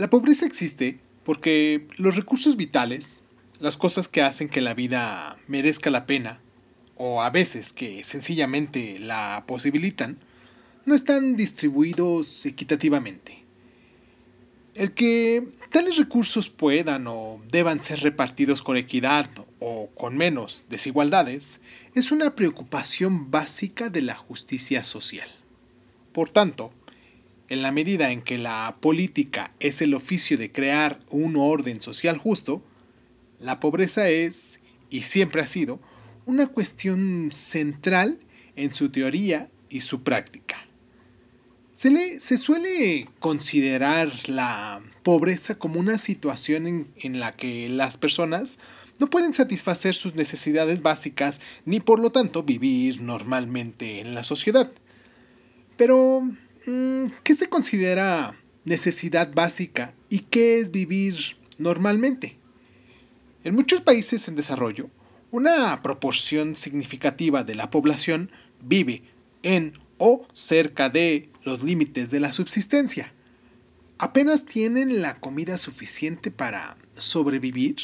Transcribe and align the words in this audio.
La 0.00 0.08
pobreza 0.08 0.46
existe 0.46 0.98
porque 1.24 1.86
los 1.98 2.16
recursos 2.16 2.56
vitales, 2.56 3.22
las 3.58 3.76
cosas 3.76 4.08
que 4.08 4.22
hacen 4.22 4.48
que 4.48 4.62
la 4.62 4.72
vida 4.72 5.38
merezca 5.46 5.90
la 5.90 6.06
pena, 6.06 6.40
o 6.96 7.20
a 7.20 7.28
veces 7.28 7.74
que 7.74 8.02
sencillamente 8.02 8.98
la 8.98 9.44
posibilitan, 9.46 10.16
no 10.86 10.94
están 10.94 11.36
distribuidos 11.36 12.46
equitativamente. 12.46 13.44
El 14.72 14.92
que 14.92 15.46
tales 15.70 15.98
recursos 15.98 16.48
puedan 16.48 17.06
o 17.06 17.38
deban 17.50 17.82
ser 17.82 18.00
repartidos 18.00 18.62
con 18.62 18.78
equidad 18.78 19.28
o 19.58 19.90
con 19.90 20.16
menos 20.16 20.64
desigualdades 20.70 21.60
es 21.94 22.10
una 22.10 22.34
preocupación 22.34 23.30
básica 23.30 23.90
de 23.90 24.00
la 24.00 24.14
justicia 24.14 24.82
social. 24.82 25.28
Por 26.12 26.30
tanto, 26.30 26.72
en 27.50 27.62
la 27.62 27.72
medida 27.72 28.10
en 28.10 28.22
que 28.22 28.38
la 28.38 28.76
política 28.80 29.52
es 29.58 29.82
el 29.82 29.92
oficio 29.92 30.38
de 30.38 30.50
crear 30.50 31.00
un 31.10 31.36
orden 31.36 31.82
social 31.82 32.16
justo, 32.16 32.62
la 33.40 33.58
pobreza 33.58 34.08
es, 34.08 34.62
y 34.88 35.02
siempre 35.02 35.42
ha 35.42 35.46
sido, 35.46 35.80
una 36.26 36.46
cuestión 36.46 37.30
central 37.32 38.20
en 38.54 38.72
su 38.72 38.90
teoría 38.90 39.50
y 39.68 39.80
su 39.80 40.02
práctica. 40.02 40.56
Se, 41.72 42.20
se 42.20 42.36
suele 42.36 43.08
considerar 43.18 44.12
la 44.28 44.80
pobreza 45.02 45.56
como 45.56 45.80
una 45.80 45.98
situación 45.98 46.68
en, 46.68 46.88
en 46.96 47.18
la 47.18 47.32
que 47.32 47.68
las 47.68 47.98
personas 47.98 48.60
no 49.00 49.10
pueden 49.10 49.32
satisfacer 49.32 49.94
sus 49.94 50.14
necesidades 50.14 50.82
básicas 50.82 51.40
ni 51.64 51.80
por 51.80 51.98
lo 51.98 52.12
tanto 52.12 52.44
vivir 52.44 53.00
normalmente 53.00 54.00
en 54.00 54.14
la 54.14 54.22
sociedad. 54.22 54.70
Pero 55.76 56.22
¿Qué 56.64 57.34
se 57.34 57.48
considera 57.48 58.38
necesidad 58.66 59.32
básica 59.32 59.94
y 60.10 60.18
qué 60.18 60.60
es 60.60 60.70
vivir 60.70 61.38
normalmente? 61.56 62.36
En 63.44 63.54
muchos 63.54 63.80
países 63.80 64.28
en 64.28 64.36
desarrollo, 64.36 64.90
una 65.30 65.80
proporción 65.80 66.56
significativa 66.56 67.44
de 67.44 67.54
la 67.54 67.70
población 67.70 68.30
vive 68.60 69.02
en 69.42 69.72
o 69.96 70.26
cerca 70.32 70.90
de 70.90 71.30
los 71.44 71.62
límites 71.62 72.10
de 72.10 72.20
la 72.20 72.34
subsistencia. 72.34 73.14
Apenas 73.96 74.44
tienen 74.44 75.00
la 75.00 75.18
comida 75.18 75.56
suficiente 75.56 76.30
para 76.30 76.76
sobrevivir 76.94 77.76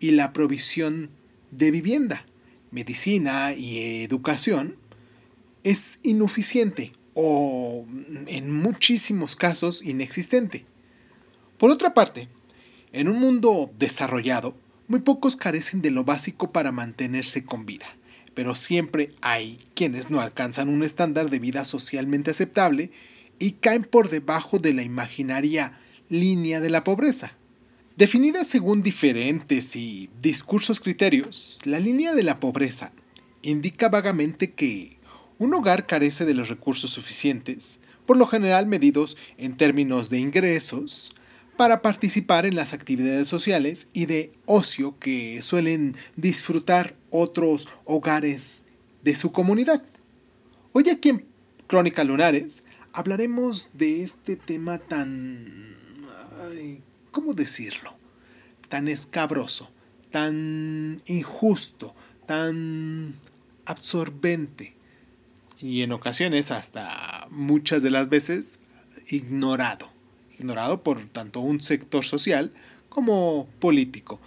y 0.00 0.10
la 0.10 0.34
provisión 0.34 1.08
de 1.50 1.70
vivienda, 1.70 2.26
medicina 2.72 3.54
y 3.54 4.02
educación 4.02 4.76
es 5.64 5.98
inuficiente 6.02 6.92
o 7.14 7.84
en 8.26 8.52
muchísimos 8.52 9.36
casos 9.36 9.82
inexistente. 9.82 10.64
Por 11.58 11.70
otra 11.70 11.94
parte, 11.94 12.28
en 12.92 13.08
un 13.08 13.18
mundo 13.18 13.70
desarrollado, 13.78 14.56
muy 14.88 15.00
pocos 15.00 15.36
carecen 15.36 15.80
de 15.80 15.90
lo 15.90 16.04
básico 16.04 16.52
para 16.52 16.72
mantenerse 16.72 17.44
con 17.44 17.64
vida, 17.64 17.86
pero 18.34 18.54
siempre 18.54 19.14
hay 19.20 19.58
quienes 19.74 20.10
no 20.10 20.20
alcanzan 20.20 20.68
un 20.68 20.82
estándar 20.82 21.30
de 21.30 21.38
vida 21.38 21.64
socialmente 21.64 22.30
aceptable 22.30 22.90
y 23.38 23.52
caen 23.52 23.84
por 23.84 24.08
debajo 24.08 24.58
de 24.58 24.72
la 24.72 24.82
imaginaria 24.82 25.72
línea 26.08 26.60
de 26.60 26.70
la 26.70 26.84
pobreza. 26.84 27.34
Definida 27.96 28.44
según 28.44 28.82
diferentes 28.82 29.76
y 29.76 30.10
discursos 30.20 30.80
criterios, 30.80 31.60
la 31.64 31.78
línea 31.78 32.14
de 32.14 32.22
la 32.22 32.40
pobreza 32.40 32.92
indica 33.42 33.88
vagamente 33.88 34.52
que 34.52 34.98
un 35.42 35.54
hogar 35.54 35.86
carece 35.88 36.24
de 36.24 36.34
los 36.34 36.48
recursos 36.48 36.92
suficientes, 36.92 37.80
por 38.06 38.16
lo 38.16 38.28
general 38.28 38.68
medidos 38.68 39.16
en 39.36 39.56
términos 39.56 40.08
de 40.08 40.20
ingresos, 40.20 41.10
para 41.56 41.82
participar 41.82 42.46
en 42.46 42.54
las 42.54 42.72
actividades 42.72 43.26
sociales 43.26 43.88
y 43.92 44.06
de 44.06 44.30
ocio 44.46 45.00
que 45.00 45.42
suelen 45.42 45.96
disfrutar 46.14 46.94
otros 47.10 47.68
hogares 47.84 48.66
de 49.02 49.16
su 49.16 49.32
comunidad. 49.32 49.82
Hoy 50.70 50.88
aquí 50.88 51.08
en 51.08 51.26
Crónica 51.66 52.04
Lunares 52.04 52.62
hablaremos 52.92 53.70
de 53.74 54.04
este 54.04 54.36
tema 54.36 54.78
tan... 54.78 55.74
¿Cómo 57.10 57.34
decirlo? 57.34 57.94
Tan 58.68 58.86
escabroso, 58.86 59.72
tan 60.12 60.98
injusto, 61.06 61.96
tan 62.26 63.16
absorbente, 63.66 64.76
y 65.62 65.82
en 65.82 65.92
ocasiones 65.92 66.50
hasta 66.50 67.26
muchas 67.30 67.82
de 67.82 67.90
las 67.90 68.08
veces 68.08 68.60
ignorado, 69.06 69.90
ignorado 70.36 70.82
por 70.82 71.02
tanto 71.06 71.40
un 71.40 71.60
sector 71.60 72.04
social 72.04 72.52
como 72.88 73.48
político. 73.60 74.20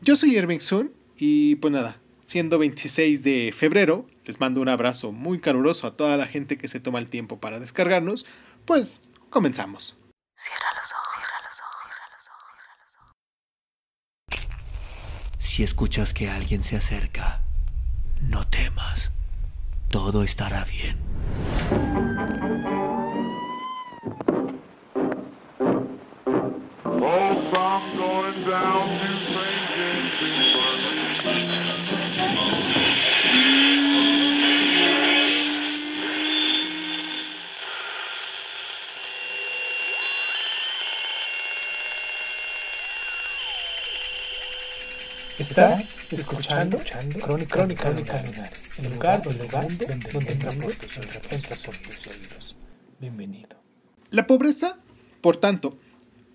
Yo 0.00 0.14
soy 0.16 0.36
Irving 0.36 0.60
Sun 0.60 0.92
y 1.16 1.56
pues 1.56 1.72
nada, 1.72 2.00
siendo 2.24 2.58
26 2.58 3.22
de 3.24 3.52
febrero, 3.56 4.08
les 4.24 4.38
mando 4.38 4.60
un 4.60 4.68
abrazo 4.68 5.10
muy 5.10 5.40
caluroso 5.40 5.88
a 5.88 5.96
toda 5.96 6.16
la 6.16 6.26
gente 6.26 6.56
que 6.56 6.68
se 6.68 6.78
toma 6.78 7.00
el 7.00 7.10
tiempo 7.10 7.40
para 7.40 7.58
descargarnos, 7.58 8.24
pues 8.64 9.00
comenzamos. 9.28 9.98
Cierra 10.36 10.68
los 10.76 10.92
ojos, 10.92 11.08
cierra 11.16 11.40
los 11.44 11.60
ojos, 11.60 11.80
cierra 11.82 12.06
los 12.14 12.28
ojos, 12.28 12.54
cierra 12.62 12.76
los 12.84 12.96
ojos. 14.46 15.46
Si 15.46 15.62
escuchas 15.64 16.14
que 16.14 16.30
alguien 16.30 16.62
se 16.62 16.76
acerca, 16.76 17.42
no 18.22 18.46
temas 18.46 19.10
todo 19.90 20.22
estará 20.22 20.64
bien. 20.64 20.96
Estás 45.38 45.89
escuchando, 46.16 46.76
escuchando 46.78 47.18
Crónica, 47.20 47.56
Crónica, 47.56 47.82
Crónica 47.84 48.50
el 48.78 48.92
lugar, 48.92 49.22
el 49.26 49.38
lugar 49.38 49.62
donde, 49.62 49.86
donde, 49.86 50.34
donde 50.34 50.34
tus 50.34 52.06
oídos. 52.06 52.56
Bienvenido. 52.98 53.56
La 54.10 54.26
pobreza, 54.26 54.78
por 55.20 55.36
tanto, 55.36 55.78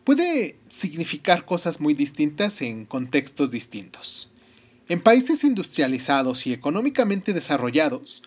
puede 0.03 0.59
significar 0.69 1.46
cosas 1.46 1.81
muy 1.81 1.94
distintas 1.94 2.62
en 2.62 2.85
contextos 2.85 3.52
distintos. 3.52 4.31
En 4.88 5.02
países 5.02 5.44
industrializados 5.44 6.46
y 6.47 6.53
económicamente 6.53 7.34
desarrollados, 7.34 8.22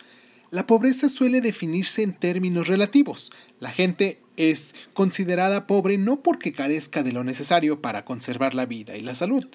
la 0.50 0.66
pobreza 0.66 1.08
suele 1.08 1.40
definirse 1.40 2.02
en 2.02 2.14
términos 2.14 2.68
relativos. 2.68 3.32
La 3.60 3.70
gente 3.70 4.20
es 4.36 4.74
considerada 4.92 5.66
pobre 5.66 5.98
no 5.98 6.22
porque 6.22 6.52
carezca 6.52 7.02
de 7.02 7.12
lo 7.12 7.22
necesario 7.22 7.80
para 7.80 8.04
conservar 8.04 8.54
la 8.54 8.66
vida 8.66 8.96
y 8.96 9.02
la 9.02 9.14
salud, 9.14 9.46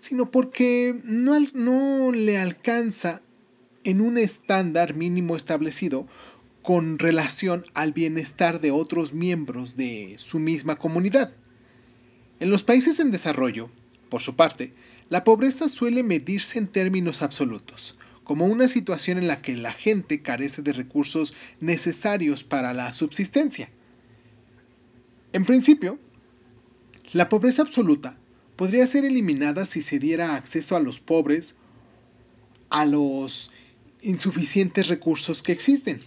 sino 0.00 0.30
porque 0.30 0.98
no, 1.04 1.38
no 1.54 2.10
le 2.10 2.38
alcanza 2.38 3.22
en 3.84 4.00
un 4.00 4.18
estándar 4.18 4.94
mínimo 4.94 5.36
establecido 5.36 6.08
con 6.62 6.98
relación 6.98 7.64
al 7.74 7.92
bienestar 7.92 8.60
de 8.60 8.70
otros 8.70 9.14
miembros 9.14 9.76
de 9.76 10.14
su 10.18 10.38
misma 10.38 10.76
comunidad. 10.76 11.32
En 12.40 12.50
los 12.50 12.64
países 12.64 12.98
en 12.98 13.10
desarrollo, 13.10 13.70
por 14.08 14.22
su 14.22 14.36
parte, 14.36 14.74
la 15.08 15.22
pobreza 15.22 15.68
suele 15.68 16.02
medirse 16.02 16.58
en 16.58 16.66
términos 16.66 17.22
absolutos, 17.22 17.96
como 18.24 18.46
una 18.46 18.68
situación 18.68 19.18
en 19.18 19.26
la 19.26 19.42
que 19.42 19.56
la 19.56 19.72
gente 19.72 20.22
carece 20.22 20.62
de 20.62 20.72
recursos 20.72 21.34
necesarios 21.60 22.42
para 22.44 22.72
la 22.72 22.92
subsistencia. 22.92 23.70
En 25.32 25.44
principio, 25.44 25.98
la 27.12 27.28
pobreza 27.28 27.62
absoluta 27.62 28.19
podría 28.60 28.84
ser 28.84 29.06
eliminada 29.06 29.64
si 29.64 29.80
se 29.80 29.98
diera 29.98 30.34
acceso 30.34 30.76
a 30.76 30.80
los 30.80 31.00
pobres 31.00 31.56
a 32.68 32.84
los 32.84 33.52
insuficientes 34.02 34.88
recursos 34.88 35.42
que 35.42 35.52
existen. 35.52 36.02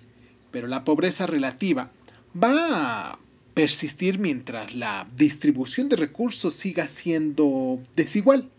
Pero 0.52 0.68
la 0.68 0.84
pobreza 0.84 1.26
relativa 1.26 1.90
va 2.38 3.10
a 3.10 3.20
persistir 3.56 4.20
mientras 4.20 4.76
la 4.76 5.08
distribución 5.18 5.90
de 5.90 5.96
recursos 5.96 6.54
siga 6.54 6.88
siendo 6.88 7.82
desigual. 7.96 8.52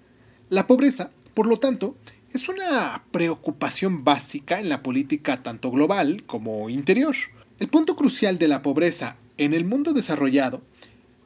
La 0.51 0.67
pobreza, 0.67 1.13
por 1.33 1.47
lo 1.47 1.61
tanto, 1.61 1.97
es 2.33 2.49
una 2.49 3.05
preocupación 3.13 4.03
básica 4.03 4.59
en 4.59 4.71
la 4.71 4.83
política 4.83 5.45
tanto 5.45 5.71
global 5.71 6.25
como 6.27 6.69
interior. 6.69 7.15
El 7.61 7.69
punto 7.69 7.95
crucial 7.95 8.39
de 8.39 8.49
la 8.49 8.61
pobreza 8.61 9.19
en 9.39 9.55
el 9.55 9.65
mundo 9.65 9.93
desarrollado 9.93 10.63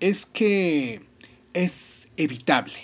es 0.00 0.26
que 0.26 1.07
es 1.58 2.08
evitable. 2.16 2.75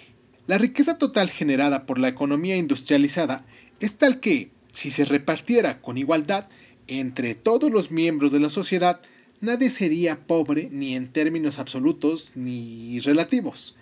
La 0.47 0.59
riqueza 0.59 0.99
total 0.99 1.31
generada 1.31 1.87
por 1.87 2.00
la 2.00 2.09
economía 2.09 2.56
industrializada 2.56 3.47
es 3.79 3.99
tal 3.99 4.19
que, 4.19 4.50
si 4.73 4.91
se 4.91 5.05
repartiera 5.05 5.81
con 5.81 5.97
igualdad 5.97 6.49
entre 6.88 7.37
todos 7.37 7.71
los 7.71 7.93
miembros 7.93 8.32
de 8.32 8.41
la 8.41 8.50
sociedad, 8.50 9.00
nadie 9.41 9.71
sería 9.71 10.26
pobre 10.26 10.69
ni 10.73 10.97
en 10.97 11.12
términos 11.12 11.61
absolutos 11.61 12.32
ni 12.35 12.99
relativos. 12.99 13.76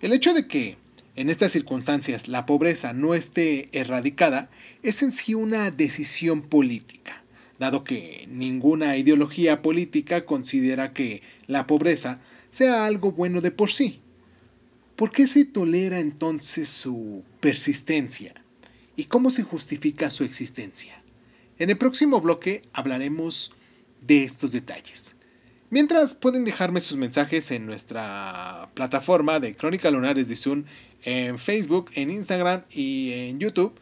El 0.00 0.12
hecho 0.12 0.34
de 0.34 0.48
que 0.48 0.76
en 1.14 1.30
estas 1.30 1.52
circunstancias 1.52 2.26
la 2.26 2.46
pobreza 2.46 2.92
no 2.92 3.14
esté 3.14 3.68
erradicada 3.70 4.50
es 4.82 5.02
en 5.02 5.12
sí 5.12 5.34
una 5.34 5.70
decisión 5.70 6.42
política, 6.42 7.22
dado 7.60 7.84
que 7.84 8.26
ninguna 8.28 8.96
ideología 8.96 9.62
política 9.62 10.26
considera 10.26 10.92
que 10.92 11.22
la 11.46 11.68
pobreza 11.68 12.20
sea 12.48 12.86
algo 12.86 13.12
bueno 13.12 13.40
de 13.40 13.52
por 13.52 13.70
sí. 13.70 14.00
¿Por 14.96 15.12
qué 15.12 15.26
se 15.26 15.44
tolera 15.44 16.00
entonces 16.00 16.70
su 16.70 17.22
persistencia? 17.40 18.34
¿Y 18.96 19.04
cómo 19.04 19.28
se 19.28 19.42
justifica 19.42 20.10
su 20.10 20.24
existencia? 20.24 21.02
En 21.58 21.68
el 21.68 21.76
próximo 21.76 22.18
bloque 22.22 22.62
hablaremos 22.72 23.52
de 24.00 24.24
estos 24.24 24.52
detalles. 24.52 25.16
Mientras 25.68 26.14
pueden 26.14 26.46
dejarme 26.46 26.80
sus 26.80 26.96
mensajes 26.96 27.50
en 27.50 27.66
nuestra 27.66 28.70
plataforma 28.72 29.38
de 29.38 29.54
Crónica 29.54 29.90
Lunares 29.90 30.28
de 30.28 30.36
Zoom 30.36 30.64
en 31.02 31.38
Facebook, 31.38 31.90
en 31.94 32.10
Instagram 32.10 32.62
y 32.70 33.12
en 33.12 33.38
YouTube. 33.38 33.78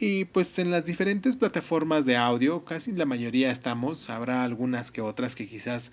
Y 0.00 0.24
pues 0.24 0.58
en 0.58 0.70
las 0.70 0.86
diferentes 0.86 1.36
plataformas 1.36 2.06
de 2.06 2.16
audio, 2.16 2.64
casi 2.64 2.92
la 2.92 3.04
mayoría 3.04 3.50
estamos, 3.50 4.08
habrá 4.08 4.44
algunas 4.44 4.90
que 4.90 5.02
otras 5.02 5.34
que 5.34 5.46
quizás 5.46 5.92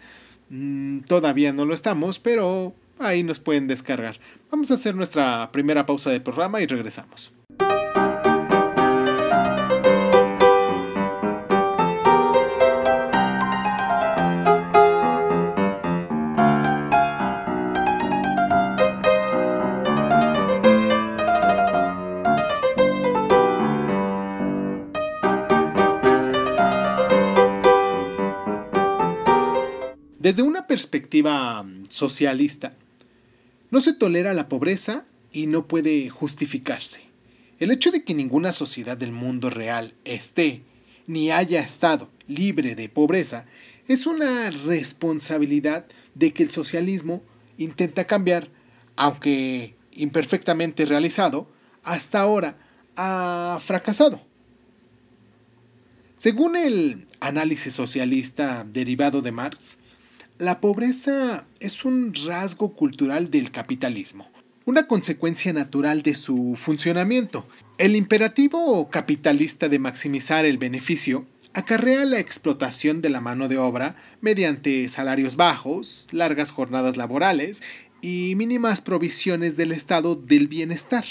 mm, 0.50 1.00
todavía 1.02 1.52
no 1.52 1.66
lo 1.66 1.74
estamos, 1.74 2.20
pero 2.20 2.74
ahí 3.02 3.24
nos 3.24 3.40
pueden 3.40 3.68
descargar. 3.68 4.20
Vamos 4.50 4.72
a 4.72 4.76
hacer 4.76 4.96
nuestra 4.96 5.52
primera 5.52 5.86
pausa 5.86 6.10
del 6.10 6.22
programa 6.22 6.62
y 6.62 6.68
regresamos. 6.68 7.32
Desde 30.22 30.44
una 30.44 30.68
perspectiva 30.68 31.64
mm, 31.64 31.86
socialista, 31.90 32.74
no 33.72 33.82
se 33.82 33.94
tolera 33.94 34.34
la 34.34 34.48
pobreza 34.48 35.06
y 35.32 35.48
no 35.48 35.68
puede 35.68 36.10
justificarse. 36.10 37.02
El 37.60 37.72
hecho 37.72 37.92
de 37.92 38.04
que 38.04 38.14
ninguna 38.14 38.52
sociedad 38.52 38.98
del 38.98 39.12
mundo 39.12 39.50
real 39.50 39.94
esté 40.04 40.64
ni 41.08 41.32
haya 41.32 41.62
estado 41.62 42.10
libre 42.28 42.76
de 42.76 42.90
pobreza 42.90 43.46
es 43.88 44.06
una 44.06 44.50
responsabilidad 44.52 45.86
de 46.16 46.34
que 46.34 46.44
el 46.44 46.52
socialismo 46.52 47.22
intenta 47.58 48.06
cambiar, 48.06 48.50
aunque 48.96 49.76
imperfectamente 49.94 50.86
realizado, 50.86 51.48
hasta 51.84 52.20
ahora 52.20 52.58
ha 52.96 53.60
fracasado. 53.62 54.22
Según 56.16 56.56
el 56.56 57.08
análisis 57.20 57.74
socialista 57.74 58.64
derivado 58.64 59.22
de 59.22 59.32
Marx, 59.32 59.80
la 60.42 60.60
pobreza 60.60 61.46
es 61.60 61.86
un 61.86 62.16
rasgo 62.16 62.74
cultural 62.74 63.30
del 63.30 63.52
capitalismo, 63.52 64.28
una 64.66 64.88
consecuencia 64.88 65.54
natural 65.54 66.02
de 66.02 66.16
su 66.16 66.56
funcionamiento. 66.56 67.48
El 67.78 67.96
imperativo 67.96 68.90
capitalista 68.90 69.70
de 69.70 69.78
maximizar 69.78 70.46
el 70.46 70.58
beneficio 70.58 71.28
acarrea 71.54 72.06
la 72.06 72.18
explotación 72.18 73.04
de 73.04 73.12
la 73.12 73.22
mano 73.22 73.50
de 73.50 73.60
obra 73.60 73.96
mediante 74.20 74.90
salarios 74.90 75.36
bajos, 75.36 76.08
largas 76.12 76.50
jornadas 76.50 76.98
laborales 76.98 77.62
y 78.02 78.34
mínimas 78.36 78.82
provisiones 78.82 79.58
del 79.58 79.72
estado 79.72 80.16
del 80.16 80.48
bienestar. 80.48 81.06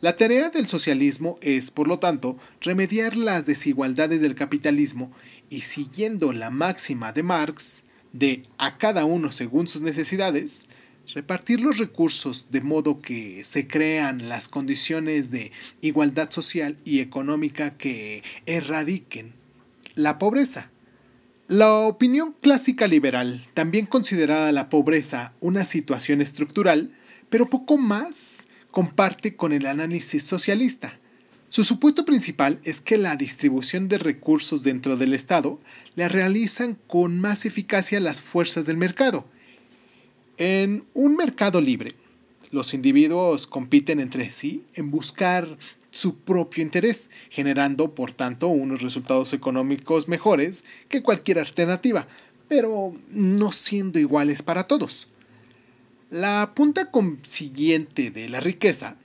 La 0.00 0.16
tarea 0.16 0.48
del 0.48 0.66
socialismo 0.66 1.38
es, 1.42 1.70
por 1.70 1.86
lo 1.86 2.00
tanto, 2.00 2.36
remediar 2.60 3.16
las 3.16 3.46
desigualdades 3.46 4.20
del 4.20 4.34
capitalismo 4.34 5.12
y 5.48 5.60
siguiendo 5.60 6.32
la 6.32 6.50
máxima 6.50 7.12
de 7.12 7.22
Marx, 7.22 7.84
de 8.12 8.42
a 8.58 8.76
cada 8.76 9.04
uno 9.04 9.32
según 9.32 9.68
sus 9.68 9.82
necesidades, 9.82 10.68
repartir 11.14 11.60
los 11.60 11.78
recursos 11.78 12.50
de 12.50 12.60
modo 12.60 13.00
que 13.00 13.44
se 13.44 13.66
crean 13.66 14.28
las 14.28 14.48
condiciones 14.48 15.30
de 15.30 15.52
igualdad 15.80 16.30
social 16.30 16.76
y 16.84 17.00
económica 17.00 17.76
que 17.76 18.22
erradiquen 18.46 19.34
la 19.94 20.18
pobreza. 20.18 20.70
La 21.48 21.70
opinión 21.72 22.34
clásica 22.40 22.86
liberal 22.86 23.42
también 23.52 23.86
consideraba 23.86 24.52
la 24.52 24.68
pobreza 24.68 25.34
una 25.40 25.64
situación 25.64 26.22
estructural, 26.22 26.92
pero 27.28 27.50
poco 27.50 27.76
más 27.76 28.48
comparte 28.70 29.36
con 29.36 29.52
el 29.52 29.66
análisis 29.66 30.22
socialista. 30.22 30.98
Su 31.52 31.64
supuesto 31.64 32.06
principal 32.06 32.60
es 32.64 32.80
que 32.80 32.96
la 32.96 33.14
distribución 33.14 33.86
de 33.86 33.98
recursos 33.98 34.62
dentro 34.62 34.96
del 34.96 35.12
Estado 35.12 35.60
la 35.96 36.08
realizan 36.08 36.78
con 36.86 37.20
más 37.20 37.44
eficacia 37.44 38.00
las 38.00 38.22
fuerzas 38.22 38.64
del 38.64 38.78
mercado. 38.78 39.26
En 40.38 40.86
un 40.94 41.14
mercado 41.14 41.60
libre, 41.60 41.92
los 42.52 42.72
individuos 42.72 43.46
compiten 43.46 44.00
entre 44.00 44.30
sí 44.30 44.64
en 44.76 44.90
buscar 44.90 45.58
su 45.90 46.16
propio 46.20 46.62
interés, 46.62 47.10
generando 47.28 47.94
por 47.94 48.14
tanto 48.14 48.48
unos 48.48 48.80
resultados 48.80 49.34
económicos 49.34 50.08
mejores 50.08 50.64
que 50.88 51.02
cualquier 51.02 51.38
alternativa, 51.38 52.08
pero 52.48 52.94
no 53.10 53.52
siendo 53.52 53.98
iguales 53.98 54.40
para 54.40 54.66
todos. 54.66 55.08
La 56.08 56.52
punta 56.54 56.90
consiguiente 56.90 58.10
de 58.10 58.30
la 58.30 58.40
riqueza 58.40 58.96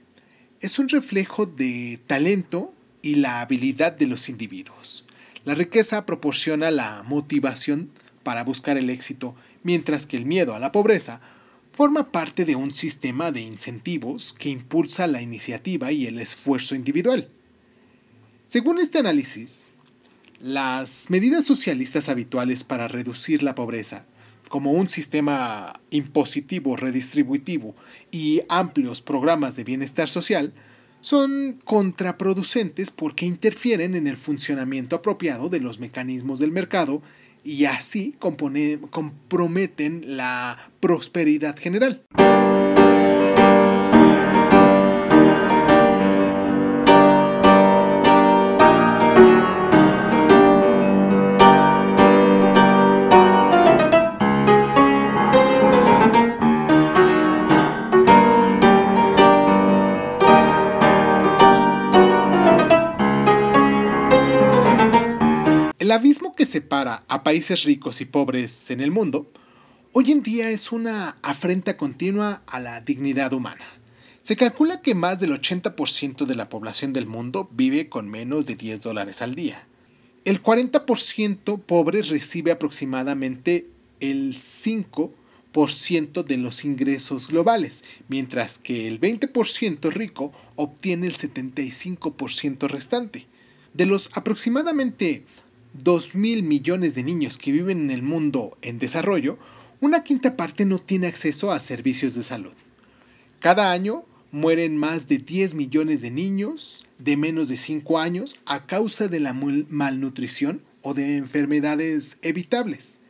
es 0.62 0.80
un 0.80 0.90
reflejo 0.90 1.46
de 1.46 2.00
talento 2.08 2.74
y 3.02 3.16
la 3.16 3.42
habilidad 3.42 3.92
de 3.92 4.08
los 4.08 4.30
individuos. 4.30 5.06
La 5.46 5.56
riqueza 5.56 6.06
proporciona 6.06 6.72
la 6.72 7.04
motivación 7.08 7.90
para 8.24 8.44
buscar 8.44 8.78
el 8.78 8.90
éxito, 8.90 9.36
mientras 9.64 10.06
que 10.06 10.18
el 10.18 10.26
miedo 10.26 10.54
a 10.54 10.60
la 10.60 10.72
pobreza 10.72 11.22
forma 11.74 12.12
parte 12.12 12.44
de 12.44 12.56
un 12.56 12.74
sistema 12.74 13.32
de 13.32 13.42
incentivos 13.42 14.34
que 14.34 14.50
impulsa 14.50 15.06
la 15.06 15.22
iniciativa 15.22 15.92
y 15.92 16.08
el 16.08 16.20
esfuerzo 16.20 16.76
individual. 16.76 17.30
Según 18.48 18.80
este 18.80 18.98
análisis, 18.98 19.74
las 20.40 21.10
medidas 21.10 21.46
socialistas 21.46 22.10
habituales 22.10 22.64
para 22.64 22.88
reducir 22.88 23.44
la 23.44 23.56
pobreza 23.56 24.06
como 24.50 24.72
un 24.72 24.90
sistema 24.90 25.80
impositivo 25.90 26.76
redistributivo 26.76 27.76
y 28.12 28.42
amplios 28.50 29.02
programas 29.02 29.56
de 29.56 29.64
bienestar 29.64 30.10
social, 30.10 30.54
son 31.02 31.60
contraproducentes 31.64 32.92
porque 32.92 33.26
interfieren 33.26 33.96
en 33.96 34.08
el 34.08 34.18
funcionamiento 34.18 34.96
apropiado 34.96 35.50
de 35.50 35.60
los 35.60 35.80
mecanismos 35.80 36.40
del 36.40 36.52
mercado 36.52 37.02
y 37.44 37.66
así 37.66 38.16
comprometen 38.20 40.18
la 40.18 40.58
prosperidad 40.80 41.58
general. 41.58 42.04
Abismo 65.98 66.34
que 66.36 66.46
separa 66.46 67.04
a 67.08 67.24
países 67.24 67.64
ricos 67.64 68.02
y 68.02 68.06
pobres 68.06 68.70
en 68.70 68.82
el 68.82 68.92
mundo 68.92 69.26
hoy 69.94 70.12
en 70.12 70.22
día 70.22 70.52
es 70.52 70.72
una 70.72 71.18
afrenta 71.24 71.76
continua 71.76 72.44
a 72.46 72.60
la 72.60 72.82
dignidad 72.82 73.34
humana. 73.34 73.66
Se 74.22 74.36
calcula 74.36 74.84
que 74.84 74.94
más 74.94 75.20
del 75.20 75.32
80% 75.32 76.28
de 76.28 76.36
la 76.36 76.50
población 76.50 76.94
del 76.94 77.08
mundo 77.08 77.50
vive 77.52 77.90
con 77.90 78.08
menos 78.08 78.46
de 78.46 78.56
10 78.56 78.84
dólares 78.84 79.24
al 79.24 79.34
día. 79.34 79.66
El 80.24 80.44
40% 80.44 81.62
pobre 81.64 82.04
recibe 82.04 82.52
aproximadamente 82.52 83.68
el 84.00 84.36
5% 84.36 86.24
de 86.24 86.38
los 86.38 86.64
ingresos 86.64 87.28
globales, 87.28 87.84
mientras 88.08 88.60
que 88.60 88.88
el 88.88 89.02
20% 89.02 89.92
rico 89.92 90.32
obtiene 90.58 91.08
el 91.08 91.18
75% 91.18 92.68
restante. 92.68 93.26
De 93.74 93.88
los 93.88 94.12
aproximadamente 94.14 95.24
2 95.84 96.16
mil 96.16 96.44
millones 96.44 96.96
de 96.96 97.04
niños 97.04 97.38
que 97.38 97.52
viven 97.52 97.80
en 97.82 97.92
el 97.92 98.04
mundo 98.04 98.58
en 98.62 98.80
desarrollo, 98.80 99.38
una 99.80 100.04
quinta 100.04 100.36
parte 100.36 100.66
no 100.66 100.80
tiene 100.80 101.08
acceso 101.08 101.52
a 101.52 101.60
servicios 101.60 102.16
de 102.16 102.24
salud. 102.24 102.54
Cada 103.40 103.72
año 103.72 104.04
mueren 104.32 104.78
más 104.78 105.08
de 105.08 105.18
10 105.18 105.54
millones 105.54 106.02
de 106.02 106.12
niños 106.12 106.84
de 106.98 107.16
menos 107.16 107.50
de 107.50 107.58
5 107.58 108.00
años 108.00 108.40
a 108.46 108.66
causa 108.66 109.08
de 109.08 109.20
la 109.20 109.34
malnutrición 109.34 110.62
o 110.82 110.94
de 110.94 111.18
enfermedades 111.18 112.18
evitables. 112.22 113.02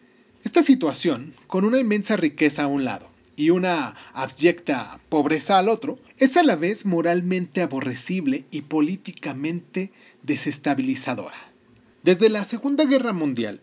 Esta 0.43 0.61
situación, 0.61 1.33
con 1.47 1.65
una 1.65 1.79
inmensa 1.79 2.15
riqueza 2.15 2.63
a 2.63 2.67
un 2.67 2.85
lado 2.85 3.09
y 3.35 3.49
una 3.49 3.95
abyecta 4.13 4.99
pobreza 5.09 5.57
al 5.57 5.69
otro, 5.69 5.99
es 6.17 6.37
a 6.37 6.43
la 6.43 6.55
vez 6.55 6.85
moralmente 6.85 7.61
aborrecible 7.61 8.45
y 8.51 8.63
políticamente 8.63 9.91
desestabilizadora. 10.23 11.56
Desde 12.07 12.29
la 12.29 12.45
Segunda 12.45 12.85
Guerra 12.85 13.11
Mundial, 13.11 13.59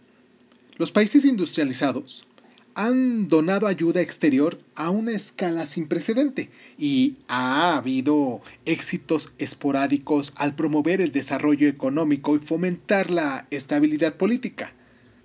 los 0.77 0.91
países 0.91 1.25
industrializados 1.25 2.27
han 2.75 3.27
donado 3.27 3.67
ayuda 3.67 4.03
exterior 4.03 4.59
a 4.75 4.91
una 4.91 5.13
escala 5.13 5.65
sin 5.65 5.89
precedente 5.89 6.51
y 6.77 7.17
ha 7.27 7.75
habido 7.75 8.43
éxitos 8.67 9.33
esporádicos 9.39 10.35
al 10.37 10.55
promover 10.55 11.01
el 11.01 11.11
desarrollo 11.11 11.67
económico 11.69 12.37
y 12.37 12.39
fomentar 12.39 13.11
la 13.11 13.47
estabilidad 13.51 14.19
política. 14.19 14.75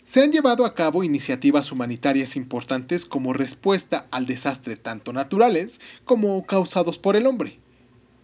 Se 0.04 0.24
han 0.24 0.32
llevado 0.32 0.66
a 0.66 0.74
cabo 0.74 1.04
iniciativas 1.04 1.74
humanitarias 1.74 2.38
importantes 2.38 3.06
como 3.06 3.34
respuesta 3.34 4.08
al 4.12 4.28
desastre 4.28 4.78
tanto 4.78 5.12
naturales 5.12 5.82
como 6.06 6.46
causados 6.46 6.98
por 6.98 7.18
el 7.18 7.26
hombre, 7.26 7.60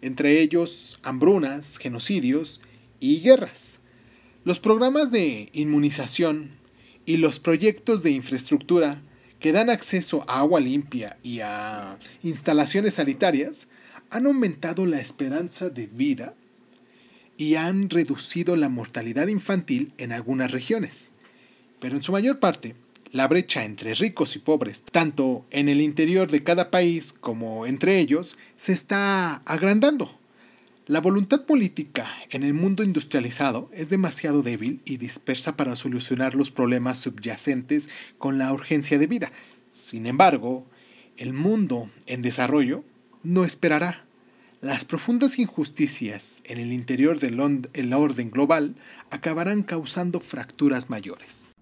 entre 0.02 0.40
ellos 0.40 1.00
hambrunas, 1.04 1.80
genocidios 1.80 2.62
y 3.02 3.20
guerras. 3.20 3.82
Los 4.46 4.60
programas 4.60 5.10
de 5.10 5.50
inmunización 5.54 6.52
y 7.08 7.18
los 7.18 7.40
proyectos 7.40 8.04
de 8.04 8.12
infraestructura 8.12 9.02
que 9.40 9.52
dan 9.52 9.72
acceso 9.72 10.24
a 10.28 10.38
agua 10.38 10.60
limpia 10.60 11.18
y 11.24 11.40
a 11.40 11.98
instalaciones 12.22 12.94
sanitarias 12.94 13.70
han 14.12 14.28
aumentado 14.28 14.86
la 14.86 15.02
esperanza 15.02 15.72
de 15.72 15.88
vida 15.88 16.36
y 17.38 17.56
han 17.56 17.90
reducido 17.90 18.56
la 18.56 18.70
mortalidad 18.70 19.30
infantil 19.30 19.94
en 19.98 20.12
algunas 20.12 20.52
regiones. 20.52 21.14
Pero 21.80 21.98
en 21.98 22.04
su 22.04 22.12
mayor 22.12 22.38
parte, 22.38 22.76
la 23.14 23.28
brecha 23.28 23.66
entre 23.66 23.96
ricos 23.96 24.36
y 24.36 24.40
pobres, 24.40 24.84
tanto 24.84 25.44
en 25.50 25.70
el 25.70 25.82
interior 25.82 26.30
de 26.30 26.44
cada 26.44 26.70
país 26.70 27.14
como 27.14 27.66
entre 27.66 27.98
ellos, 27.98 28.38
se 28.58 28.74
está 28.74 29.38
agrandando. 29.38 30.20
La 30.88 31.02
voluntad 31.02 31.46
política 31.46 32.12
en 32.30 32.44
el 32.44 32.54
mundo 32.54 32.84
industrializado 32.84 33.72
es 33.74 33.90
demasiado 33.90 34.44
débil 34.44 34.84
y 34.86 34.98
dispersa 34.98 35.58
para 35.58 35.76
solucionar 35.76 36.36
los 36.36 36.52
problemas 36.52 37.00
subyacentes 37.00 37.90
con 38.20 38.38
la 38.38 38.54
urgencia 38.54 39.00
de 39.00 39.08
vida. 39.08 39.32
Sin 39.72 40.06
embargo, 40.06 40.68
el 41.18 41.34
mundo 41.34 41.90
en 42.06 42.22
desarrollo 42.22 42.84
no 43.24 43.46
esperará. 43.46 44.06
Las 44.62 44.86
profundas 44.86 45.40
injusticias 45.40 46.44
en 46.46 46.60
el 46.60 46.72
interior 46.72 47.20
del 47.20 47.94
orden 47.94 48.30
global 48.30 48.76
acabarán 49.10 49.64
causando 49.64 50.20
fracturas 50.20 50.92
mayores. 50.92 51.55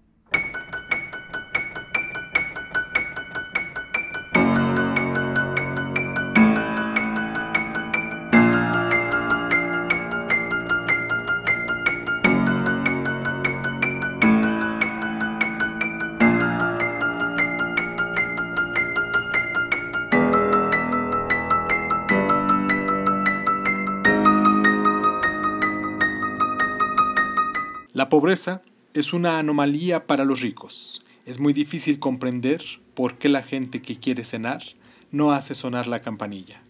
Pobreza 28.14 28.62
es 28.92 29.12
una 29.12 29.40
anomalía 29.40 30.06
para 30.06 30.24
los 30.24 30.40
ricos. 30.40 31.02
Es 31.26 31.40
muy 31.40 31.52
difícil 31.52 31.98
comprender 31.98 32.62
por 32.94 33.18
qué 33.18 33.28
la 33.28 33.42
gente 33.42 33.82
que 33.82 33.98
quiere 33.98 34.24
cenar 34.24 34.62
no 35.10 35.32
hace 35.32 35.56
sonar 35.56 35.88
la 35.88 35.98
campanilla. 35.98 36.62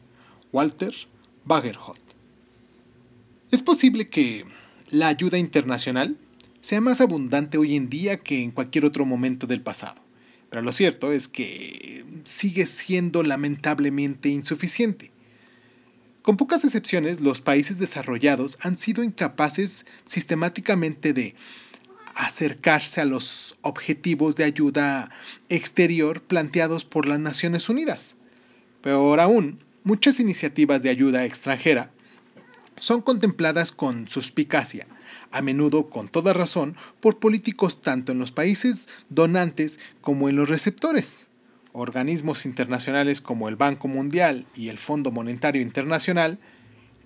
Walter 0.53 0.95
Bagerhot. 1.45 2.01
Es 3.51 3.61
posible 3.61 4.09
que 4.09 4.47
la 4.89 5.09
ayuda 5.09 5.37
internacional 5.37 6.17
sea 6.63 6.81
más 6.81 7.03
abundante 7.03 7.59
hoy 7.59 7.77
en 7.77 7.91
día 7.91 8.17
que 8.17 8.43
en 8.43 8.51
cualquier 8.51 8.87
otro 8.87 9.05
momento 9.05 9.47
del 9.47 9.61
pasado, 9.61 10.01
pero 10.49 10.63
lo 10.63 10.73
cierto 10.73 11.13
es 11.13 11.29
que 11.29 12.07
sigue 12.25 12.65
siendo 12.65 13.23
lamentablemente 13.23 14.31
insuficiente. 14.31 15.11
Con 16.25 16.39
pocas 16.39 16.65
excepciones, 16.65 17.21
los 17.21 17.43
países 17.43 17.79
desarrollados 17.79 18.57
han 18.63 18.79
sido 18.79 19.05
incapaces 19.05 19.85
sistemáticamente 20.07 21.13
de 21.13 21.35
acercarse 22.15 23.03
a 23.03 23.05
los 23.05 23.59
objetivos 23.61 24.35
de 24.35 24.45
ayuda 24.45 25.11
exterior 25.51 26.23
planteados 26.23 26.87
por 26.87 27.05
las 27.05 27.19
Naciones 27.19 27.69
Unidas. 27.69 28.17
Peor 28.81 29.21
aún, 29.21 29.63
muchas 29.83 30.19
iniciativas 30.19 30.83
de 30.83 30.89
ayuda 30.89 31.27
extranjera 31.27 31.91
son 32.77 33.03
contempladas 33.03 33.71
con 33.71 34.09
suspicacia, 34.09 34.87
a 35.31 35.43
menudo 35.43 35.91
con 35.91 36.09
toda 36.09 36.33
razón, 36.33 36.75
por 37.01 37.19
políticos 37.19 37.83
tanto 37.83 38.13
en 38.13 38.19
los 38.19 38.33
países 38.33 38.89
donantes 39.11 39.79
como 40.01 40.31
en 40.31 40.37
los 40.37 40.49
receptores 40.49 41.27
organismos 41.75 42.47
internacionales 42.47 43.21
como 43.21 43.49
el 43.49 43.57
Banco 43.57 43.89
Mundial 43.89 44.47
y 44.55 44.69
el 44.69 44.79
Fondo 44.79 45.11
Monetario 45.11 45.61
Internacional, 45.61 46.39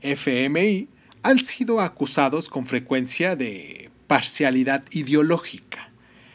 FMI, 0.02 0.88
han 1.22 1.38
sido 1.38 1.80
acusados 1.80 2.50
con 2.50 2.66
frecuencia 2.66 3.34
de 3.34 3.90
parcialidad 4.06 4.84
ideológica, 4.90 5.90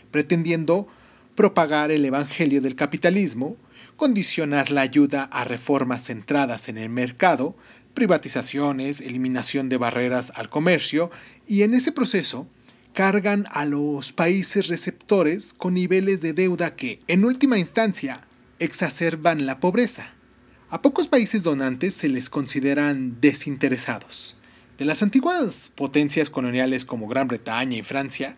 pretendiendo 0.10 0.88
propagar 1.36 1.92
el 1.92 2.04
Evangelio 2.06 2.60
del 2.60 2.76
capitalismo, 2.76 3.56
condicionar 3.98 4.72
la 4.72 4.82
ayuda 4.82 5.26
a 5.26 5.46
reformas 5.46 6.06
centradas 6.06 6.70
en 6.70 6.80
el 6.80 6.90
mercado, 6.90 7.56
privatizaciones, 7.94 9.02
eliminación 9.02 9.70
de 9.70 9.78
barreras 9.78 10.34
al 10.36 10.50
comercio 10.50 11.12
y 11.48 11.62
en 11.62 11.76
ese 11.76 11.92
proceso 11.92 12.48
cargan 12.94 13.46
a 13.52 13.66
los 13.66 14.14
países 14.14 14.68
receptores 14.68 15.54
con 15.54 15.74
niveles 15.74 16.22
de 16.22 16.34
deuda 16.34 16.76
que, 16.76 17.00
en 17.08 17.26
última 17.26 17.58
instancia, 17.58 18.22
exacerban 18.60 19.46
la 19.46 19.60
pobreza. 19.60 20.14
A 20.70 20.82
pocos 20.82 21.08
países 21.08 21.44
donantes 21.44 21.94
se 21.94 22.08
les 22.08 22.30
consideran 22.30 23.20
desinteresados. 23.20 24.38
De 24.78 24.86
las 24.86 25.04
antiguas 25.04 25.72
potencias 25.76 26.30
coloniales 26.30 26.86
como 26.86 27.08
Gran 27.08 27.28
Bretaña 27.28 27.78
y 27.78 27.84
Francia, 27.84 28.38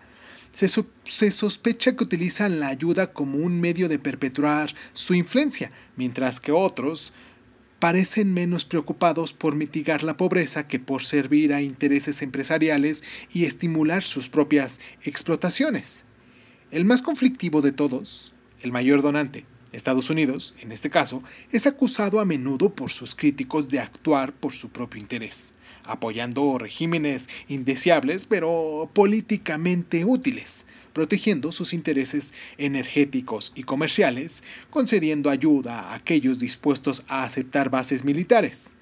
se, 0.54 0.70
se, 1.04 1.32
sospecha 1.32 1.96
que 1.96 2.04
utilizan 2.04 2.62
la 2.62 2.70
ayuda 2.70 3.12
como 3.12 3.40
un 3.40 3.60
medio 3.60 3.90
de 3.90 4.00
perpetuar 4.00 4.74
su 4.94 5.14
influencia, 5.14 5.70
mientras 5.98 6.40
que 6.40 6.54
otros 6.54 7.14
parecen 7.86 8.34
menos 8.34 8.66
preocupados 8.66 9.32
por 9.32 9.54
mitigar 9.54 10.02
la 10.02 10.18
pobreza 10.18 10.68
que 10.68 10.80
por 10.80 11.04
servir 11.04 11.54
a 11.54 11.62
intereses 11.62 12.24
empresariales 12.24 13.04
y 13.32 13.46
estimular 13.46 14.02
sus 14.02 14.28
propias 14.28 14.82
explotaciones. 15.04 16.06
El 16.72 16.84
más 16.84 17.04
conflictivo 17.04 17.62
de 17.62 17.74
todos, 17.74 18.34
el 18.62 18.72
mayor 18.72 19.04
donante, 19.04 19.46
Estados 19.76 20.10
Unidos, 20.10 20.56
en 20.62 20.72
este 20.72 20.90
caso, 20.90 21.22
es 21.52 21.68
acusado 21.68 22.20
a 22.20 22.26
menudo 22.26 22.74
por 22.74 22.90
sus 22.90 23.14
críticos 23.14 23.70
de 23.70 23.80
actuar 23.80 24.34
por 24.34 24.54
su 24.54 24.70
propio 24.70 25.00
interés, 25.00 25.54
apoyando 25.84 26.58
regímenes 26.58 27.30
indeseables 27.48 28.26
pero 28.26 28.90
políticamente 28.94 30.06
útiles, 30.06 30.66
protegiendo 30.94 31.52
sus 31.52 31.74
intereses 31.74 32.34
energéticos 32.58 33.52
y 33.56 33.64
comerciales, 33.64 34.44
concediendo 34.70 35.30
ayuda 35.30 35.92
a 35.92 35.96
aquellos 35.96 36.40
dispuestos 36.40 37.04
a 37.08 37.24
aceptar 37.24 37.70
bases 37.70 38.04
militares. 38.04 38.78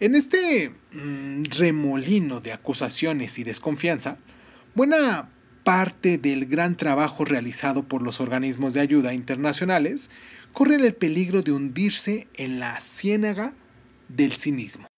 En 0.00 0.14
este 0.14 0.70
mm, 0.92 1.44
remolino 1.56 2.40
de 2.40 2.52
acusaciones 2.52 3.38
y 3.38 3.44
desconfianza, 3.44 4.18
buena 4.74 5.28
parte 5.64 6.18
del 6.18 6.46
gran 6.46 6.76
trabajo 6.76 7.24
realizado 7.24 7.82
por 7.82 8.02
los 8.02 8.20
organismos 8.20 8.74
de 8.74 8.80
ayuda 8.80 9.14
internacionales 9.14 10.10
corren 10.52 10.84
el 10.84 10.94
peligro 10.94 11.42
de 11.42 11.52
hundirse 11.52 12.28
en 12.34 12.60
la 12.60 12.78
ciénaga 12.80 13.54
del 14.08 14.32
cinismo. 14.32 14.91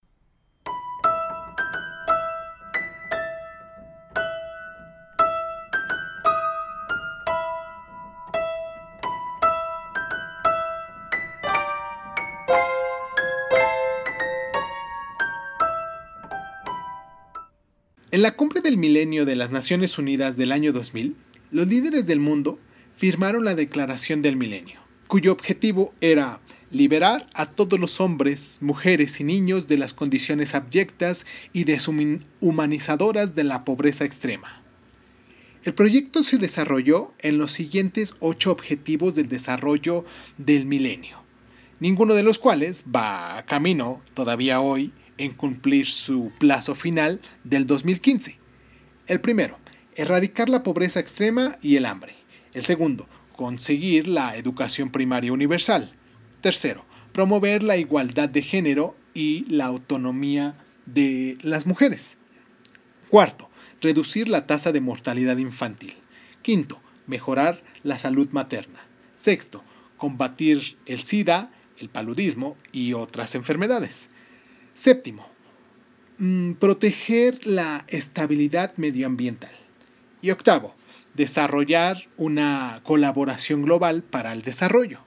Milenio 18.77 19.25
de 19.25 19.37
las 19.37 19.51
Naciones 19.51 19.99
Unidas 19.99 20.37
del 20.37 20.53
año 20.53 20.73
2000, 20.73 21.17
los 21.51 21.67
líderes 21.67 22.07
del 22.07 22.21
mundo 22.21 22.59
firmaron 22.97 23.45
la 23.45 23.55
Declaración 23.55 24.23
del 24.23 24.37
Milenio, 24.37 24.81
cuyo 25.07 25.33
objetivo 25.33 25.95
era 26.01 26.41
liberar 26.71 27.29
a 27.35 27.47
todos 27.47 27.79
los 27.79 28.01
hombres, 28.01 28.59
mujeres 28.61 29.21
y 29.21 29.25
niños 29.25 29.69
de 29.69 29.79
las 29.79 29.95
condiciones 29.95 30.55
abyectas 30.55 31.27
y 31.53 31.65
deshumanizadoras 31.65 33.35
de 33.35 33.45
la 33.45 33.65
pobreza 33.65 34.05
extrema. 34.05 34.61
El 35.65 35.73
proyecto 35.73 36.23
se 36.23 36.37
desarrolló 36.37 37.15
en 37.21 37.39
los 37.39 37.53
siguientes 37.53 38.15
ocho 38.21 38.51
objetivos 38.51 39.15
del 39.15 39.29
desarrollo 39.29 40.05
del 40.37 40.67
milenio, 40.67 41.23
ninguno 41.81 42.15
de 42.15 42.23
los 42.23 42.39
cuales 42.39 42.85
va 42.95 43.39
a 43.39 43.47
camino 43.47 44.03
todavía 44.13 44.61
hoy 44.61 44.93
en 45.17 45.33
cumplir 45.33 45.87
su 45.87 46.33
plazo 46.39 46.75
final 46.75 47.21
del 47.45 47.67
2015. 47.67 48.44
El 49.07 49.21
primero, 49.21 49.59
erradicar 49.97 50.49
la 50.49 50.63
pobreza 50.63 50.99
extrema 50.99 51.59
y 51.61 51.77
el 51.77 51.85
hambre. 51.85 52.15
El 52.55 52.65
segundo, 52.65 53.07
conseguir 53.37 54.09
la 54.09 54.37
educación 54.37 54.91
primaria 54.91 55.33
universal. 55.33 55.93
Tercero, 56.41 56.87
promover 57.13 57.63
la 57.63 57.77
igualdad 57.77 58.31
de 58.31 58.43
género 58.43 58.97
y 59.13 59.45
la 59.49 59.67
autonomía 59.67 60.57
de 60.87 61.37
las 61.43 61.67
mujeres. 61.67 62.17
Cuarto, 63.11 63.51
reducir 63.83 64.29
la 64.29 64.47
tasa 64.47 64.73
de 64.73 64.81
mortalidad 64.81 65.37
infantil. 65.37 65.95
Quinto, 66.41 66.81
mejorar 67.07 67.63
la 67.83 67.99
salud 67.99 68.29
materna. 68.31 68.87
Sexto, 69.17 69.63
combatir 69.99 70.79
el 70.87 70.99
SIDA, 70.99 71.51
el 71.79 71.91
paludismo 71.91 72.57
y 72.73 72.95
otras 72.95 73.35
enfermedades. 73.35 74.11
Séptimo, 74.73 75.29
mm, 76.19 76.53
proteger 76.55 77.47
la 77.47 77.85
estabilidad 77.89 78.73
medioambiental. 78.77 79.53
Y 80.23 80.31
octavo, 80.31 80.75
desarrollar 81.15 82.09
una 82.17 82.81
colaboración 82.83 83.63
global 83.63 84.03
para 84.03 84.33
el 84.33 84.43
desarrollo. 84.43 85.01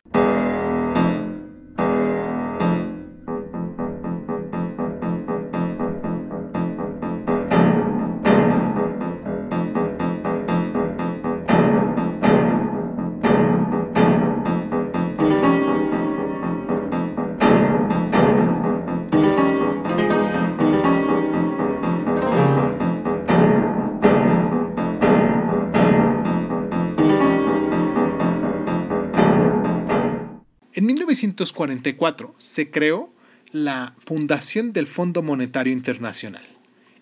1944 31.18 32.36
se 32.38 32.70
creó 32.70 33.12
la 33.52 33.96
Fundación 34.06 34.72
del 34.72 34.86
Fondo 34.86 35.24
Monetario 35.24 35.74
Internacional 35.74 36.44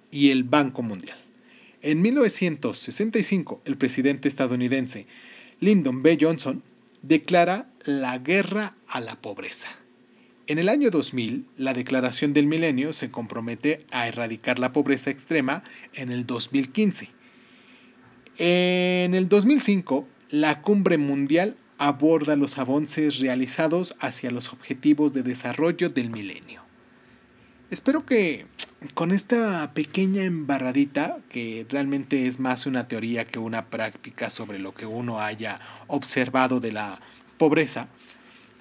y 0.09 0.29
el 0.29 0.45
Banco 0.45 0.81
Mundial. 0.81 1.17
En 1.81 2.01
1965, 2.01 3.61
el 3.65 3.77
presidente 3.77 4.29
estadounidense 4.29 5.05
Lyndon 5.59 6.01
B. 6.01 6.17
Johnson 6.19 6.63
declara 7.01 7.69
la 7.83 8.17
guerra 8.17 8.77
a 8.87 9.01
la 9.01 9.19
pobreza. 9.21 9.69
En 10.47 10.59
el 10.59 10.69
año 10.69 10.91
2000, 10.91 11.47
la 11.57 11.73
Declaración 11.73 12.31
del 12.31 12.47
Milenio 12.47 12.93
se 12.93 13.11
compromete 13.11 13.79
a 13.91 14.07
erradicar 14.07 14.59
la 14.59 14.71
pobreza 14.71 15.09
extrema 15.09 15.61
en 15.93 16.09
el 16.09 16.25
2015. 16.25 17.09
En 18.37 19.13
el 19.13 19.27
2005, 19.27 20.07
la 20.29 20.61
Cumbre 20.61 20.97
Mundial 20.97 21.57
aborda 21.77 22.35
los 22.35 22.57
avances 22.57 23.19
realizados 23.19 23.95
hacia 23.99 24.31
los 24.31 24.53
objetivos 24.53 25.13
de 25.13 25.23
desarrollo 25.23 25.89
del 25.89 26.09
milenio. 26.09 26.63
Espero 27.69 28.05
que 28.05 28.45
con 28.93 29.11
esta 29.11 29.73
pequeña 29.73 30.23
embarradita, 30.23 31.17
que 31.29 31.65
realmente 31.69 32.27
es 32.27 32.39
más 32.39 32.65
una 32.65 32.87
teoría 32.87 33.25
que 33.25 33.39
una 33.39 33.69
práctica 33.69 34.29
sobre 34.29 34.59
lo 34.59 34.73
que 34.73 34.85
uno 34.85 35.19
haya 35.19 35.59
observado 35.87 36.59
de 36.59 36.71
la 36.71 36.99
pobreza, 37.37 37.89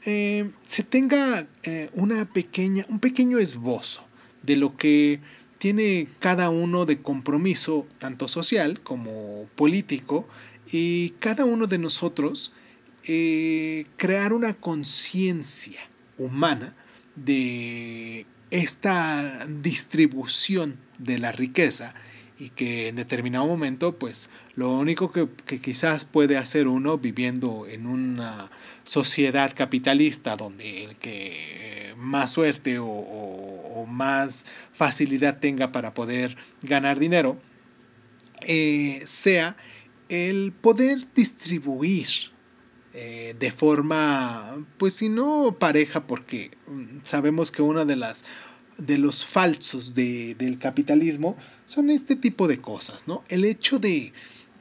eh, 0.06 0.50
se 0.64 0.83
tenga 0.83 1.47
eh, 1.62 1.90
una 1.92 2.25
pequeña, 2.26 2.85
un 2.88 2.99
pequeño 2.99 3.38
esbozo 3.38 4.06
de 4.42 4.56
lo 4.56 4.76
que 4.76 5.21
tiene 5.59 6.08
cada 6.19 6.50
uno 6.50 6.84
de 6.84 7.00
compromiso, 7.00 7.86
tanto 7.99 8.28
social 8.28 8.80
como 8.80 9.47
político, 9.54 10.26
y 10.71 11.10
cada 11.21 11.45
uno 11.45 11.67
de 11.67 11.78
nosotros 11.78 12.52
eh, 13.06 13.86
crear 13.97 14.32
una 14.32 14.54
conciencia 14.54 15.80
humana 16.17 16.75
de 17.17 18.26
esta 18.50 19.47
distribución 19.47 20.78
de 20.99 21.19
la 21.19 21.32
riqueza 21.32 21.95
y 22.38 22.50
que 22.50 22.88
en 22.88 22.97
determinado 22.97 23.47
momento 23.47 23.99
pues 23.99 24.30
lo 24.54 24.71
único 24.73 25.12
que, 25.12 25.28
quizás 25.60 26.04
puede 26.04 26.36
hacer 26.36 26.67
uno 26.67 26.99
viviendo 26.99 27.67
en 27.69 27.86
una 27.86 28.50
sociedad 28.84 29.52
capitalista 29.54 30.36
donde 30.36 30.84
el 30.84 30.97
que 30.97 31.95
más 31.97 32.32
suerte 32.32 32.78
o, 32.80 33.86
más 33.86 34.47
facilidad 34.73 35.38
tenga 35.38 35.71
para 35.71 35.93
poder 35.93 36.36
ganar 36.62 36.99
dinero 36.99 37.38
eh, 38.40 39.02
sea 39.04 39.56
el 40.08 40.52
poder 40.52 41.06
distribuir 41.14 42.33
eh, 42.97 43.35
de 43.39 43.50
forma, 43.50 44.65
pues 44.78 44.95
si 44.95 45.09
no 45.09 45.57
pareja, 45.59 46.07
porque 46.07 46.52
mm, 46.69 46.99
sabemos 47.02 47.50
que 47.50 47.61
uno 47.61 47.85
de 47.85 47.97
las 47.97 48.25
de 48.78 48.99
los 48.99 49.25
falsos 49.25 49.95
del 49.95 50.59
capitalismo 50.61 51.37
son 51.67 51.91
este 51.91 52.15
tipo 52.17 52.49
de 52.49 52.61
cosas, 52.61 53.09
¿no? 53.09 53.25
El 53.28 53.45
hecho 53.45 53.80
de 53.80 54.13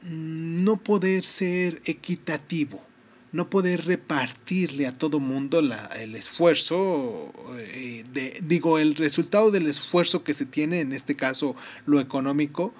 mm, 0.02 0.64
no 0.64 0.78
poder 0.78 1.24
ser 1.24 1.80
equitativo, 1.84 2.82
no 3.30 3.50
poder 3.50 3.84
repartirle 3.84 4.88
a 4.88 4.98
todo 4.98 5.20
mundo 5.20 5.60
el 5.60 6.14
esfuerzo, 6.16 7.32
eh, 7.58 8.04
de, 8.12 8.40
digo, 8.42 8.80
el 8.80 8.96
resultado 8.96 9.52
del 9.52 9.68
esfuerzo 9.68 10.24
que 10.24 10.34
se 10.34 10.46
tiene, 10.46 10.80
en 10.80 10.92
este 10.92 11.14
caso 11.14 11.54
lo 11.86 12.00
económico, 12.00 12.74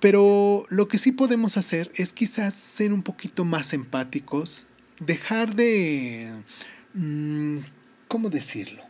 pero 0.00 0.64
lo 0.68 0.88
que 0.88 0.98
sí 0.98 1.12
podemos 1.12 1.56
hacer 1.56 1.90
es 1.94 2.12
quizás 2.12 2.54
ser 2.54 2.92
un 2.92 3.02
poquito 3.02 3.44
más 3.44 3.72
empáticos, 3.72 4.66
dejar 5.00 5.54
de... 5.54 6.32
Mm, 6.94 7.58
¿Cómo 8.08 8.30
decirlo? 8.30 8.82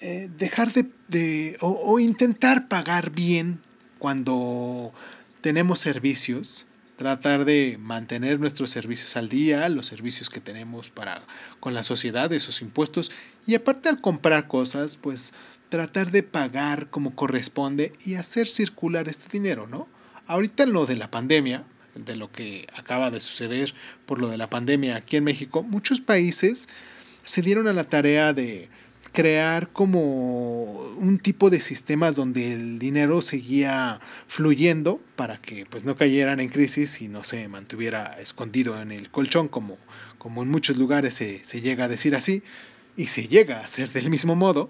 Eh, 0.00 0.28
dejar 0.36 0.72
de... 0.72 1.56
o, 1.60 1.98
intentar 2.00 2.68
pagar 2.68 3.10
bien 3.10 3.60
cuando 3.98 4.92
tenemos 5.40 5.78
servicios, 5.78 6.66
tratar 6.96 7.44
de 7.44 7.78
mantener 7.80 8.40
nuestros 8.40 8.70
servicios 8.70 9.16
al 9.16 9.28
día, 9.28 9.68
los 9.68 9.86
servicios 9.86 10.28
que 10.28 10.40
tenemos 10.40 10.90
para 10.90 11.22
con 11.60 11.72
la 11.72 11.82
sociedad, 11.82 12.32
esos 12.32 12.62
impuestos, 12.62 13.12
y 13.46 13.54
aparte 13.54 13.88
al 13.88 14.00
comprar 14.00 14.48
cosas, 14.48 14.96
pues 14.96 15.32
tratar 15.72 16.10
de 16.10 16.22
pagar 16.22 16.90
como 16.90 17.14
corresponde 17.14 17.94
y 18.04 18.16
hacer 18.16 18.46
circular 18.46 19.08
este 19.08 19.26
dinero, 19.32 19.66
¿no? 19.68 19.88
Ahorita 20.26 20.66
lo 20.66 20.84
de 20.84 20.96
la 20.96 21.10
pandemia, 21.10 21.64
de 21.94 22.14
lo 22.14 22.30
que 22.30 22.66
acaba 22.76 23.10
de 23.10 23.20
suceder 23.20 23.72
por 24.04 24.20
lo 24.20 24.28
de 24.28 24.36
la 24.36 24.50
pandemia 24.50 24.96
aquí 24.96 25.16
en 25.16 25.24
México, 25.24 25.62
muchos 25.62 26.02
países 26.02 26.68
se 27.24 27.40
dieron 27.40 27.68
a 27.68 27.72
la 27.72 27.84
tarea 27.84 28.34
de 28.34 28.68
crear 29.12 29.72
como 29.72 30.72
un 30.98 31.18
tipo 31.18 31.48
de 31.48 31.62
sistemas 31.62 32.16
donde 32.16 32.52
el 32.52 32.78
dinero 32.78 33.22
seguía 33.22 33.98
fluyendo 34.28 35.00
para 35.16 35.40
que 35.40 35.64
pues 35.64 35.84
no 35.84 35.96
cayeran 35.96 36.38
en 36.40 36.50
crisis 36.50 37.00
y 37.00 37.08
no 37.08 37.24
se 37.24 37.48
mantuviera 37.48 38.18
escondido 38.20 38.78
en 38.82 38.92
el 38.92 39.10
colchón 39.10 39.48
como, 39.48 39.78
como 40.18 40.42
en 40.42 40.50
muchos 40.50 40.76
lugares 40.76 41.14
se, 41.14 41.42
se 41.42 41.62
llega 41.62 41.86
a 41.86 41.88
decir 41.88 42.14
así 42.14 42.42
y 42.94 43.06
se 43.06 43.26
llega 43.26 43.60
a 43.60 43.64
hacer 43.64 43.90
del 43.90 44.10
mismo 44.10 44.36
modo 44.36 44.68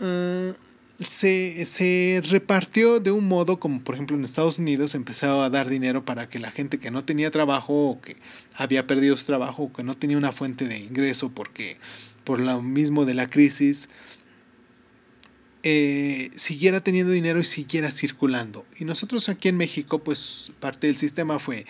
eh, 0.00 0.54
se, 1.00 2.22
repartió 2.28 3.00
de 3.00 3.10
un 3.10 3.26
modo 3.26 3.58
como 3.58 3.80
por 3.82 3.94
ejemplo 3.94 4.16
en 4.16 4.24
Estados 4.24 4.58
Unidos 4.58 4.94
empezaba 4.94 5.44
a 5.44 5.50
dar 5.50 5.68
dinero 5.68 6.04
para 6.04 6.28
que 6.28 6.38
la 6.38 6.50
gente 6.50 6.78
que 6.78 6.90
no 6.90 7.04
tenía 7.04 7.30
trabajo 7.30 7.90
o 7.90 8.00
que 8.00 8.16
había 8.54 8.86
perdido 8.86 9.16
su 9.16 9.26
trabajo 9.26 9.64
o 9.64 9.72
que 9.72 9.82
no 9.82 9.94
tenía 9.94 10.18
una 10.18 10.32
fuente 10.32 10.66
de 10.66 10.78
ingreso 10.78 11.30
porque 11.30 11.78
por 12.24 12.40
lo 12.40 12.62
mismo 12.62 13.04
de 13.04 13.14
la 13.14 13.28
crisis 13.28 13.88
eh, 15.64 16.30
siguiera 16.34 16.82
teniendo 16.82 17.12
dinero 17.12 17.38
y 17.38 17.44
siguiera 17.44 17.92
circulando. 17.92 18.66
Y 18.78 18.84
nosotros 18.84 19.28
aquí 19.28 19.48
en 19.48 19.56
México 19.56 20.02
pues 20.02 20.52
parte 20.60 20.88
del 20.88 20.96
sistema 20.96 21.38
fue 21.38 21.66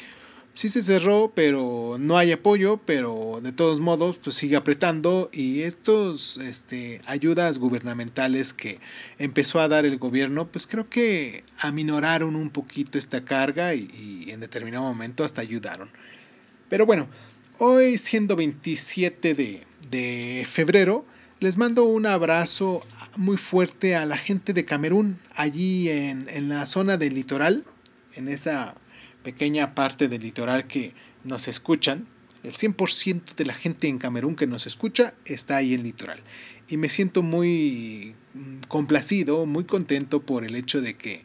sí 0.54 0.68
se 0.68 0.82
cerró, 0.82 1.32
pero 1.34 1.96
no 1.98 2.16
hay 2.18 2.32
apoyo, 2.32 2.78
pero 2.84 3.40
de 3.42 3.52
todos 3.52 3.80
modos 3.80 4.18
pues 4.18 4.36
sigue 4.36 4.56
apretando 4.56 5.30
y 5.32 5.62
estos 5.62 6.36
este, 6.38 7.00
ayudas 7.06 7.58
gubernamentales 7.58 8.52
que 8.52 8.78
empezó 9.18 9.60
a 9.60 9.68
dar 9.68 9.86
el 9.86 9.98
gobierno 9.98 10.48
pues 10.48 10.66
creo 10.66 10.88
que 10.88 11.44
aminoraron 11.58 12.36
un 12.36 12.50
poquito 12.50 12.98
esta 12.98 13.24
carga 13.24 13.74
y, 13.74 13.88
y 13.92 14.30
en 14.30 14.40
determinado 14.40 14.84
momento 14.84 15.24
hasta 15.24 15.40
ayudaron. 15.40 15.88
Pero 16.68 16.86
bueno, 16.86 17.08
hoy 17.58 17.98
siendo 17.98 18.36
27 18.36 19.34
de, 19.34 19.66
de 19.90 20.46
febrero, 20.50 21.04
les 21.40 21.56
mando 21.56 21.84
un 21.84 22.06
abrazo 22.06 22.86
muy 23.16 23.36
fuerte 23.36 23.96
a 23.96 24.06
la 24.06 24.16
gente 24.16 24.52
de 24.52 24.64
Camerún, 24.64 25.18
allí 25.34 25.90
en, 25.90 26.28
en 26.28 26.48
la 26.48 26.66
zona 26.66 26.96
del 26.96 27.14
litoral 27.14 27.64
en 28.14 28.28
esa 28.28 28.74
pequeña 29.22 29.74
parte 29.74 30.08
del 30.08 30.22
litoral 30.22 30.66
que 30.66 30.94
nos 31.24 31.48
escuchan, 31.48 32.06
el 32.42 32.52
100% 32.52 33.34
de 33.36 33.44
la 33.44 33.54
gente 33.54 33.88
en 33.88 33.98
Camerún 33.98 34.34
que 34.34 34.46
nos 34.46 34.66
escucha 34.66 35.14
está 35.24 35.56
ahí 35.56 35.74
en 35.74 35.84
litoral. 35.84 36.20
Y 36.68 36.76
me 36.76 36.88
siento 36.88 37.22
muy 37.22 38.14
mm, 38.34 38.66
complacido, 38.68 39.46
muy 39.46 39.64
contento 39.64 40.22
por 40.22 40.44
el 40.44 40.56
hecho 40.56 40.80
de 40.80 40.96
que 40.96 41.22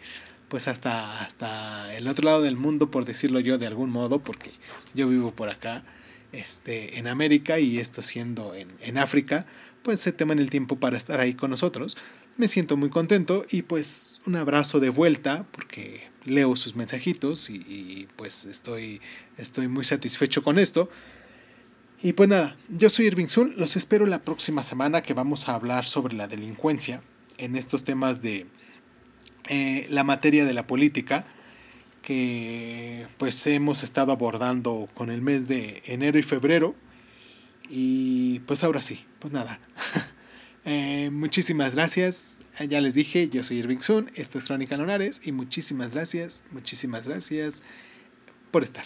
pues 0.47 0.67
hasta, 0.67 1.21
hasta 1.21 1.93
el 1.95 2.07
otro 2.07 2.25
lado 2.25 2.41
del 2.41 2.55
mundo, 2.55 2.89
por 2.89 3.05
decirlo 3.05 3.39
yo 3.39 3.57
de 3.57 3.67
algún 3.67 3.89
modo, 3.89 4.19
porque 4.19 4.51
yo 4.93 5.09
vivo 5.09 5.31
por 5.31 5.49
acá, 5.49 5.83
este, 6.31 6.99
en 6.99 7.07
América 7.07 7.59
y 7.59 7.79
esto 7.79 8.01
siendo 8.01 8.53
en, 8.53 8.67
en 8.81 8.97
África, 8.97 9.45
pues 9.83 9.99
se 9.99 10.11
toman 10.11 10.39
el 10.39 10.49
tiempo 10.49 10.77
para 10.79 10.97
estar 10.97 11.19
ahí 11.19 11.33
con 11.33 11.49
nosotros. 11.49 11.97
Me 12.37 12.47
siento 12.47 12.77
muy 12.77 12.89
contento 12.89 13.45
y 13.49 13.63
pues 13.63 14.21
un 14.25 14.35
abrazo 14.35 14.79
de 14.79 14.89
vuelta 14.89 15.45
porque 15.51 16.09
leo 16.27 16.55
sus 16.55 16.75
mensajitos 16.75 17.49
y, 17.49 18.07
pues 18.15 18.45
estoy, 18.45 19.01
estoy 19.37 19.67
muy 19.67 19.83
satisfecho 19.83 20.43
con 20.43 20.59
esto. 20.59 20.89
Y 22.01 22.13
pues 22.13 22.29
nada, 22.29 22.55
yo 22.69 22.89
soy 22.89 23.05
Irving 23.07 23.27
Sun, 23.27 23.53
los 23.57 23.75
espero 23.75 24.05
la 24.05 24.21
próxima 24.21 24.63
semana 24.63 25.01
que 25.01 25.13
vamos 25.13 25.49
a 25.49 25.55
hablar 25.55 25.85
sobre 25.85 26.15
la 26.15 26.27
delincuencia 26.27 27.01
en 27.37 27.55
estos 27.55 27.83
temas 27.83 28.21
de 28.21 28.45
eh, 29.49 29.87
la 29.89 30.03
materia 30.03 30.45
de 30.45 30.53
la 30.53 30.67
política 30.67 31.25
que 32.01 33.07
pues 33.17 33.47
hemos 33.47 33.83
estado 33.83 34.11
abordando 34.11 34.87
con 34.93 35.09
el 35.09 35.21
mes 35.21 35.47
de 35.47 35.81
enero 35.87 36.19
y 36.19 36.23
febrero. 36.23 36.75
Y 37.69 38.39
pues 38.41 38.63
ahora 38.63 38.81
sí, 38.81 39.05
pues 39.19 39.33
nada. 39.33 39.59
Eh, 40.69 41.09
muchísimas 41.11 41.75
gracias. 41.75 42.41
Ya 42.67 42.81
les 42.81 42.93
dije, 42.93 43.29
yo 43.29 43.41
soy 43.41 43.59
Irving 43.59 43.77
Sun, 43.77 44.11
esto 44.15 44.37
es 44.37 44.43
Crónica 44.43 44.75
Lonares 44.75 45.25
y 45.25 45.31
muchísimas 45.31 45.93
gracias, 45.93 46.43
muchísimas 46.51 47.07
gracias 47.07 47.63
por 48.51 48.63
estar. 48.63 48.83